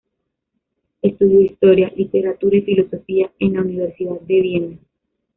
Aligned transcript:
Estudió 1.03 1.41
historia, 1.41 1.93
literatura 1.95 2.57
y 2.57 2.63
filosofía 2.63 3.31
en 3.37 3.53
la 3.53 3.61
Universidad 3.61 4.19
de 4.21 4.41
Viena. 4.41 4.77